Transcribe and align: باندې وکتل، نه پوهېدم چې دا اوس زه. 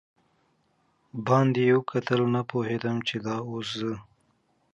باندې 1.27 1.63
وکتل، 1.77 2.21
نه 2.35 2.41
پوهېدم 2.49 2.97
چې 3.07 3.15
دا 3.25 3.35
اوس 3.49 3.69
زه. 3.81 3.93